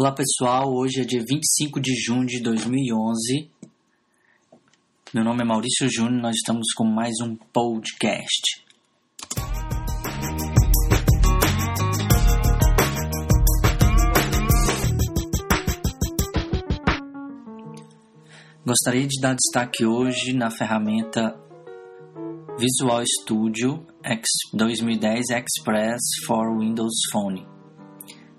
[0.00, 3.50] Olá pessoal, hoje é dia 25 de junho de 2011.
[5.12, 8.64] Meu nome é Maurício Júnior, nós estamos com mais um podcast.
[18.64, 21.36] Gostaria de dar destaque hoje na ferramenta
[22.56, 27.57] Visual Studio X 2010 Express for Windows Phone.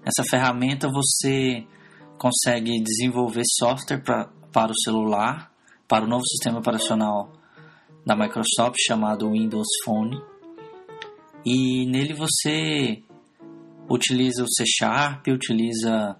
[0.09, 1.67] Essa ferramenta você
[2.17, 5.51] consegue desenvolver software pra, para o celular,
[5.87, 7.31] para o novo sistema operacional
[8.03, 10.19] da Microsoft chamado Windows Phone.
[11.45, 13.03] E nele você
[13.87, 16.17] utiliza o C Sharp, utiliza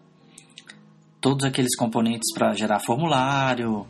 [1.20, 3.88] todos aqueles componentes para gerar formulário,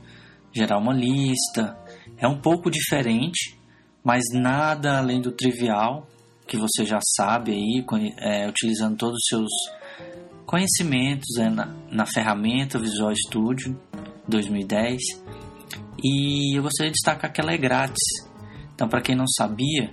[0.54, 1.78] gerar uma lista.
[2.18, 3.60] É um pouco diferente,
[4.02, 6.08] mas nada além do trivial
[6.48, 7.86] que você já sabe aí,
[8.18, 9.79] é, utilizando todos os seus
[10.50, 13.80] conhecimentos é, na, na ferramenta Visual Studio
[14.28, 15.00] 2010.
[16.04, 18.02] E eu gostaria de destacar que ela é grátis.
[18.74, 19.92] Então, para quem não sabia,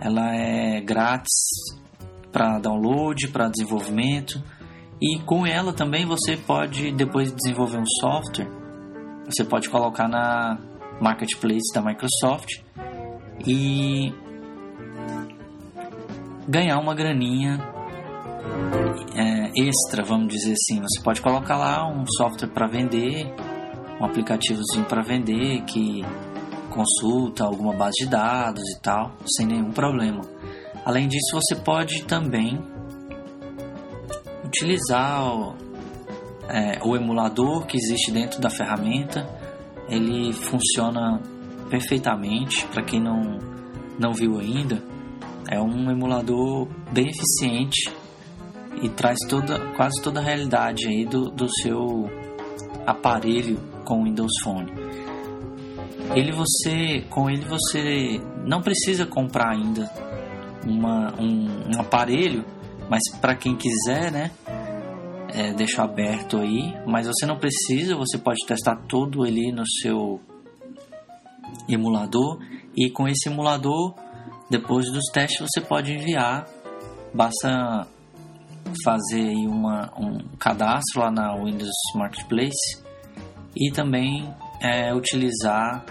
[0.00, 1.32] ela é grátis
[2.30, 4.40] para download, para desenvolvimento.
[5.02, 8.48] E com ela também você pode, depois de desenvolver um software,
[9.24, 10.56] você pode colocar na
[11.00, 12.62] marketplace da Microsoft
[13.44, 14.14] e
[16.46, 17.58] ganhar uma graninha
[19.14, 20.80] é, extra, vamos dizer assim.
[20.80, 23.32] Você pode colocar lá um software para vender,
[24.00, 26.02] um aplicativozinho para vender que
[26.70, 30.22] consulta alguma base de dados e tal, sem nenhum problema.
[30.84, 32.58] Além disso, você pode também
[34.44, 35.54] utilizar o,
[36.48, 39.28] é, o emulador que existe dentro da ferramenta.
[39.88, 41.20] Ele funciona
[41.68, 42.66] perfeitamente.
[42.68, 43.38] Para quem não,
[43.98, 44.82] não viu ainda,
[45.50, 47.99] é um emulador bem eficiente
[48.82, 52.10] e traz toda, quase toda a realidade aí do, do seu
[52.86, 54.72] aparelho com o Windows Phone.
[56.14, 59.90] Ele você, com ele você não precisa comprar ainda
[60.66, 62.44] uma, um, um aparelho,
[62.88, 64.30] mas para quem quiser, né,
[65.32, 70.20] é, aberto aí, mas você não precisa, você pode testar todo ele no seu
[71.68, 72.40] emulador.
[72.76, 73.94] E com esse emulador,
[74.48, 76.46] depois dos testes você pode enviar,
[77.14, 77.86] basta
[78.84, 82.82] fazer uma, um cadastro lá na Windows Marketplace
[83.56, 85.84] e também é, utilizar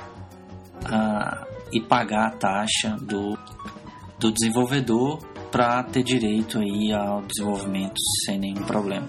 [1.71, 3.37] e pagar a taxa do,
[4.19, 5.19] do desenvolvedor
[5.51, 9.07] para ter direito aí ao desenvolvimento sem nenhum problema.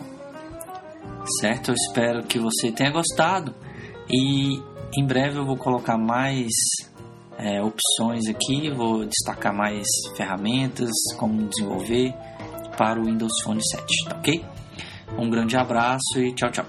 [1.41, 1.71] Certo?
[1.71, 3.55] Eu espero que você tenha gostado
[4.09, 4.61] e
[4.99, 6.51] em breve eu vou colocar mais
[7.39, 12.15] é, opções aqui, vou destacar mais ferramentas, como desenvolver
[12.81, 14.43] para o Windows Phone 7, tá ok?
[15.19, 16.65] Um grande abraço e tchau, tchau.